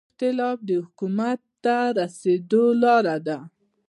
[0.03, 3.37] دا اختلاف د حکومت ته رسېدو لاره ده.